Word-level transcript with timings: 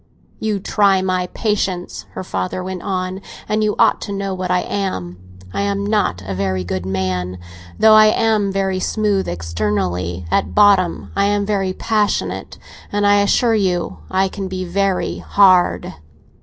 "You 0.39 0.59
try 0.59 1.03
my 1.03 1.27
patience," 1.27 2.07
her 2.13 2.23
father 2.23 2.63
went 2.63 2.81
on, 2.81 3.21
"and 3.47 3.63
you 3.63 3.75
ought 3.77 4.01
to 4.01 4.11
know 4.11 4.33
what 4.33 4.49
I 4.49 4.61
am, 4.61 5.19
I 5.53 5.61
am 5.61 5.85
not 5.85 6.23
a 6.25 6.33
very 6.33 6.63
good 6.63 6.87
man. 6.87 7.37
Though 7.77 7.93
I 7.93 8.07
am 8.07 8.51
very 8.51 8.79
smooth 8.79 9.27
externally, 9.27 10.25
at 10.31 10.55
bottom 10.55 11.11
I 11.15 11.25
am 11.25 11.45
very 11.45 11.73
passionate; 11.73 12.57
and 12.91 13.05
I 13.05 13.21
assure 13.21 13.53
you 13.53 13.99
I 14.09 14.27
can 14.27 14.47
be 14.47 14.65
very 14.65 15.19
hard." 15.19 15.93